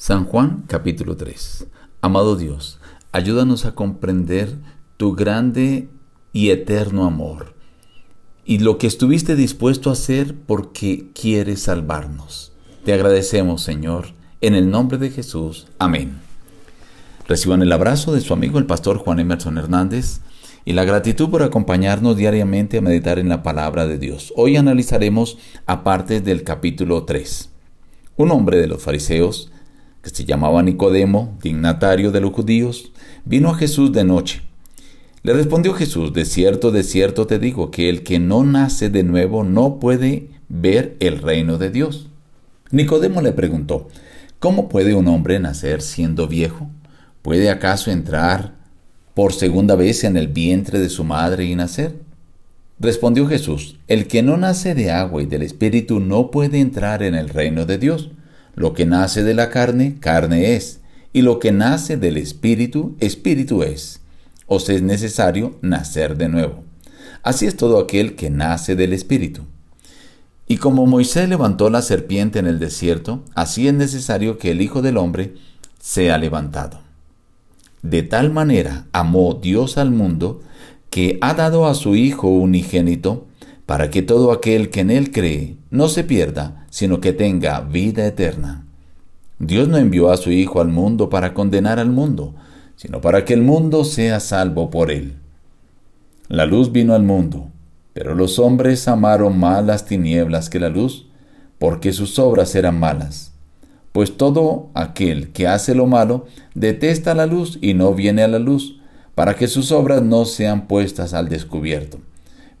[0.00, 1.66] San Juan capítulo 3.
[2.00, 2.78] Amado Dios,
[3.12, 4.56] ayúdanos a comprender
[4.96, 5.90] tu grande
[6.32, 7.52] y eterno amor
[8.46, 12.54] y lo que estuviste dispuesto a hacer porque quieres salvarnos.
[12.82, 15.66] Te agradecemos, Señor, en el nombre de Jesús.
[15.78, 16.18] Amén.
[17.28, 20.22] Reciban el abrazo de su amigo el pastor Juan Emerson Hernández
[20.64, 24.32] y la gratitud por acompañarnos diariamente a meditar en la palabra de Dios.
[24.34, 25.36] Hoy analizaremos
[25.66, 27.50] aparte del capítulo 3.
[28.16, 29.52] Un hombre de los fariseos,
[30.02, 32.92] que se llamaba Nicodemo, dignatario de los judíos,
[33.24, 34.42] vino a Jesús de noche.
[35.22, 39.02] Le respondió Jesús, de cierto, de cierto te digo, que el que no nace de
[39.02, 42.08] nuevo no puede ver el reino de Dios.
[42.70, 43.88] Nicodemo le preguntó,
[44.38, 46.70] ¿cómo puede un hombre nacer siendo viejo?
[47.20, 48.54] ¿Puede acaso entrar
[49.12, 51.96] por segunda vez en el vientre de su madre y nacer?
[52.78, 57.14] Respondió Jesús, el que no nace de agua y del Espíritu no puede entrar en
[57.14, 58.10] el reino de Dios.
[58.60, 60.80] Lo que nace de la carne, carne es,
[61.14, 64.02] y lo que nace del Espíritu, Espíritu es.
[64.46, 66.62] Os es necesario nacer de nuevo.
[67.22, 69.44] Así es todo aquel que nace del Espíritu.
[70.46, 74.82] Y como Moisés levantó la serpiente en el desierto, así es necesario que el Hijo
[74.82, 75.36] del Hombre
[75.80, 76.82] sea levantado.
[77.80, 80.42] De tal manera amó Dios al mundo,
[80.90, 83.26] que ha dado a su Hijo unigénito,
[83.70, 88.04] para que todo aquel que en él cree no se pierda, sino que tenga vida
[88.04, 88.66] eterna.
[89.38, 92.34] Dios no envió a su Hijo al mundo para condenar al mundo,
[92.74, 95.18] sino para que el mundo sea salvo por él.
[96.26, 97.46] La luz vino al mundo,
[97.92, 101.06] pero los hombres amaron más las tinieblas que la luz,
[101.60, 103.34] porque sus obras eran malas.
[103.92, 106.26] Pues todo aquel que hace lo malo
[106.56, 108.80] detesta la luz y no viene a la luz,
[109.14, 112.00] para que sus obras no sean puestas al descubierto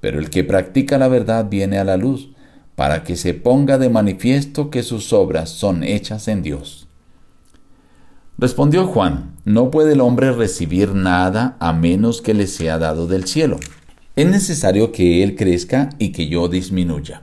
[0.00, 2.30] pero el que practica la verdad viene a la luz,
[2.74, 6.88] para que se ponga de manifiesto que sus obras son hechas en Dios.
[8.38, 13.26] Respondió Juan, no puede el hombre recibir nada a menos que le sea dado del
[13.26, 13.60] cielo.
[14.16, 17.22] Es necesario que él crezca y que yo disminuya.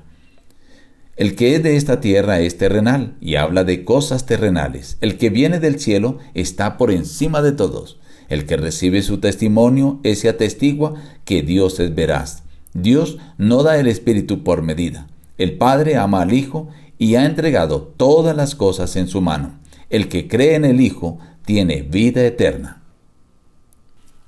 [1.16, 5.00] El que es de esta tierra es terrenal y habla de cosas terrenales.
[5.02, 8.00] El que viene del cielo está por encima de todos.
[8.30, 10.94] El que recibe su testimonio, ese atestigua
[11.26, 12.44] que Dios es veraz.
[12.78, 15.08] Dios no da el Espíritu por medida.
[15.40, 16.68] El Padre ama al Hijo
[17.00, 19.58] y ha entregado todas las cosas en su mano.
[19.90, 22.84] El que cree en el Hijo tiene vida eterna.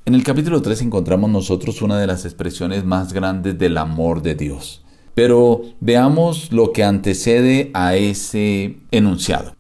[0.06, 4.34] En el capítulo 3 encontramos nosotros una de las expresiones más grandes del amor de
[4.34, 4.84] Dios.
[5.14, 9.54] Pero veamos lo que antecede a ese enunciado.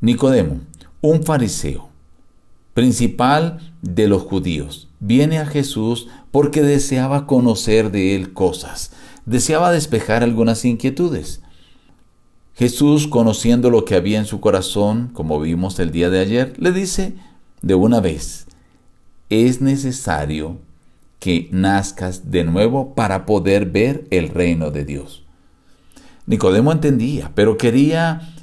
[0.00, 0.60] Nicodemo,
[1.02, 1.90] un fariseo,
[2.72, 8.92] principal de los judíos, viene a Jesús porque deseaba conocer de él cosas,
[9.26, 11.40] deseaba despejar algunas inquietudes.
[12.54, 16.72] Jesús, conociendo lo que había en su corazón, como vimos el día de ayer, le
[16.72, 17.14] dice
[17.62, 18.46] de una vez,
[19.30, 20.58] es necesario
[21.18, 25.24] que nazcas de nuevo para poder ver el reino de Dios.
[26.26, 28.34] Nicodemo entendía, pero quería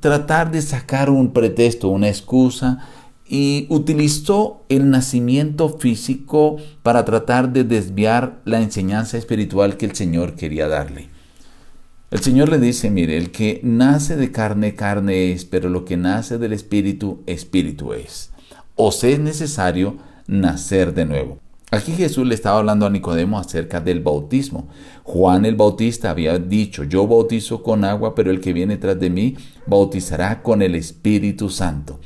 [0.00, 2.86] tratar de sacar un pretexto, una excusa,
[3.28, 10.34] y utilizó el nacimiento físico para tratar de desviar la enseñanza espiritual que el Señor
[10.34, 11.08] quería darle.
[12.10, 15.96] El Señor le dice, mire, el que nace de carne, carne es, pero lo que
[15.96, 18.30] nace del espíritu, espíritu es.
[18.76, 19.96] O sea, es necesario
[20.28, 21.38] nacer de nuevo.
[21.72, 24.68] Aquí Jesús le estaba hablando a Nicodemo acerca del bautismo.
[25.02, 29.10] Juan el Bautista había dicho, yo bautizo con agua, pero el que viene tras de
[29.10, 31.98] mí bautizará con el Espíritu Santo.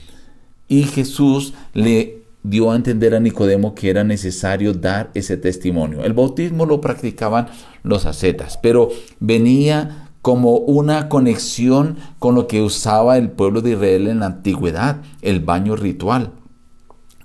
[0.71, 6.05] Y Jesús le dio a entender a Nicodemo que era necesario dar ese testimonio.
[6.05, 7.49] El bautismo lo practicaban
[7.83, 8.89] los ascetas, pero
[9.19, 15.03] venía como una conexión con lo que usaba el pueblo de Israel en la antigüedad,
[15.23, 16.35] el baño ritual,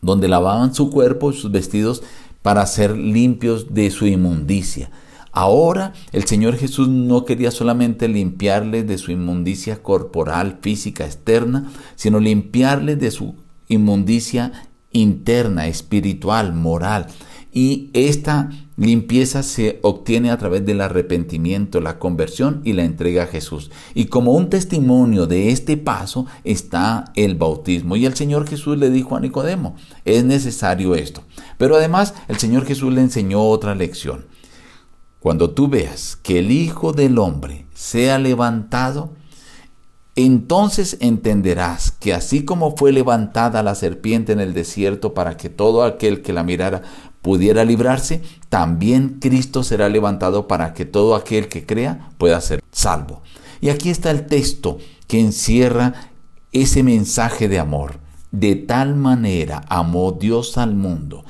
[0.02, 2.02] donde lavaban su cuerpo y sus vestidos
[2.42, 4.90] para ser limpios de su inmundicia.
[5.35, 12.22] Ahora el Señor Jesús no quería solamente limpiarles de su inmundicia corporal, física, externa, sino
[12.22, 13.35] limpiarles de su
[13.67, 14.53] inmundicia
[14.93, 17.08] interna, espiritual, moral.
[17.52, 23.28] Y esta limpieza se obtiene a través del arrepentimiento, la conversión y la entrega a
[23.28, 23.72] Jesús.
[23.93, 27.97] Y como un testimonio de este paso está el bautismo.
[27.97, 31.23] Y el Señor Jesús le dijo a Nicodemo, es necesario esto.
[31.58, 34.34] Pero además el Señor Jesús le enseñó otra lección.
[35.26, 39.10] Cuando tú veas que el Hijo del Hombre sea levantado,
[40.16, 45.84] entonces entenderás que así como fue levantada la serpiente en el desierto para que todo
[45.84, 46.84] aquel que la mirara
[47.24, 53.24] pudiera librarse, también Cristo será levantado para que todo aquel que crea pueda ser salvo.
[53.62, 54.78] Y aquí está el texto
[55.08, 56.12] que encierra
[56.52, 57.96] ese mensaje de amor.
[58.30, 61.26] De tal manera amó Dios al mundo.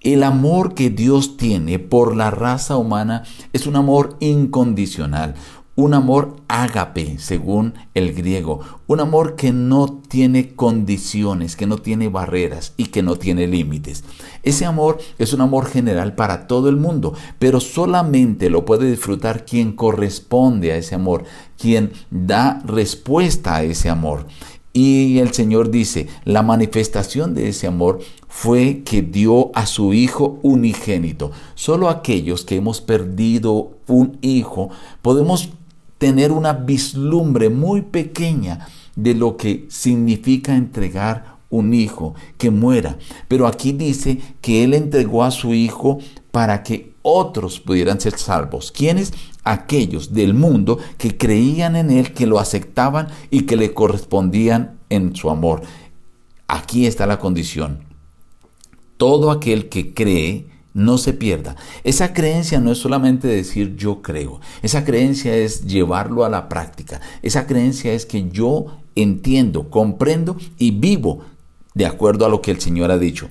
[0.00, 5.34] El amor que Dios tiene por la raza humana es un amor incondicional,
[5.74, 12.08] un amor ágape, según el griego, un amor que no tiene condiciones, que no tiene
[12.08, 14.04] barreras y que no tiene límites.
[14.44, 19.44] Ese amor es un amor general para todo el mundo, pero solamente lo puede disfrutar
[19.44, 21.24] quien corresponde a ese amor,
[21.56, 24.26] quien da respuesta a ese amor.
[24.72, 27.98] Y el Señor dice, la manifestación de ese amor
[28.28, 31.32] fue que dio a su Hijo unigénito.
[31.54, 34.70] Solo aquellos que hemos perdido un hijo
[35.02, 35.50] podemos
[35.98, 42.98] tener una vislumbre muy pequeña de lo que significa entregar un hijo que muera.
[43.26, 45.98] Pero aquí dice que Él entregó a su hijo
[46.30, 48.70] para que otros pudieran ser salvos.
[48.70, 49.12] ¿Quiénes?
[49.44, 55.16] Aquellos del mundo que creían en Él, que lo aceptaban y que le correspondían en
[55.16, 55.62] su amor.
[56.46, 57.87] Aquí está la condición.
[58.98, 61.56] Todo aquel que cree no se pierda.
[61.82, 67.00] Esa creencia no es solamente decir yo creo, esa creencia es llevarlo a la práctica,
[67.22, 71.22] esa creencia es que yo entiendo, comprendo y vivo
[71.74, 73.30] de acuerdo a lo que el Señor ha dicho.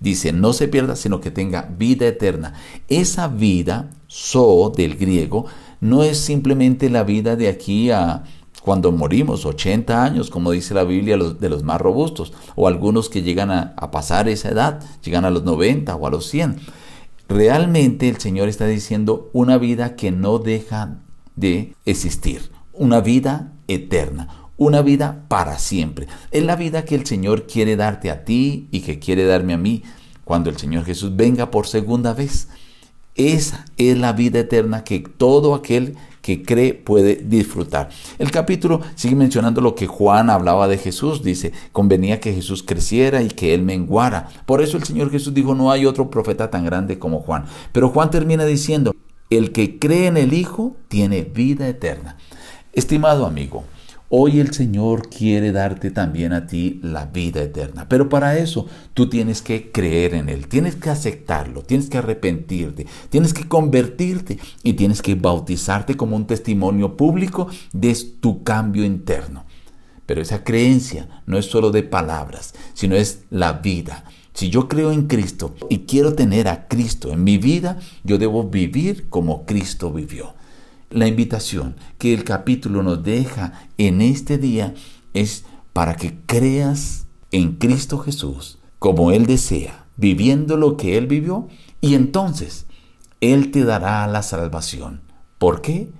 [0.00, 2.54] Dice, no se pierda, sino que tenga vida eterna.
[2.88, 5.46] Esa vida, so del griego,
[5.80, 8.24] no es simplemente la vida de aquí a
[8.64, 13.20] cuando morimos, 80 años, como dice la Biblia, de los más robustos, o algunos que
[13.20, 16.56] llegan a, a pasar esa edad, llegan a los 90 o a los 100.
[17.28, 20.96] Realmente el Señor está diciendo una vida que no deja
[21.36, 26.06] de existir, una vida eterna, una vida para siempre.
[26.30, 29.58] Es la vida que el Señor quiere darte a ti y que quiere darme a
[29.58, 29.82] mí
[30.24, 32.48] cuando el Señor Jesús venga por segunda vez.
[33.14, 37.90] Esa es la vida eterna que todo aquel que cree puede disfrutar.
[38.18, 41.22] El capítulo sigue mencionando lo que Juan hablaba de Jesús.
[41.22, 44.30] Dice, convenía que Jesús creciera y que él menguara.
[44.46, 47.44] Por eso el Señor Jesús dijo, no hay otro profeta tan grande como Juan.
[47.72, 48.96] Pero Juan termina diciendo,
[49.28, 52.16] el que cree en el Hijo tiene vida eterna.
[52.72, 53.64] Estimado amigo,
[54.10, 57.88] Hoy el Señor quiere darte también a ti la vida eterna.
[57.88, 62.86] Pero para eso tú tienes que creer en Él, tienes que aceptarlo, tienes que arrepentirte,
[63.08, 69.46] tienes que convertirte y tienes que bautizarte como un testimonio público de tu cambio interno.
[70.04, 74.04] Pero esa creencia no es solo de palabras, sino es la vida.
[74.34, 78.44] Si yo creo en Cristo y quiero tener a Cristo en mi vida, yo debo
[78.44, 80.34] vivir como Cristo vivió.
[80.94, 84.74] La invitación que el capítulo nos deja en este día
[85.12, 91.48] es para que creas en Cristo Jesús como Él desea, viviendo lo que Él vivió,
[91.80, 92.66] y entonces
[93.20, 95.00] Él te dará la salvación.
[95.38, 95.90] ¿Por qué?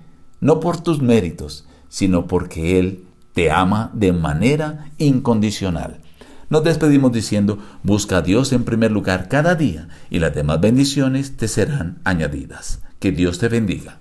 [0.41, 6.03] No por tus méritos, sino porque Él te ama de manera incondicional.
[6.51, 11.37] Nos despedimos diciendo, busca a Dios en primer lugar cada día y las demás bendiciones
[11.37, 12.81] te serán añadidas.
[13.01, 13.99] Que Dios te bendiga.